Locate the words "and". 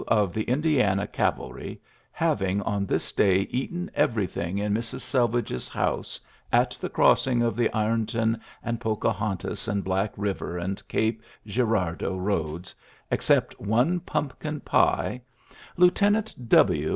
8.63-8.81, 9.67-9.83, 10.59-10.81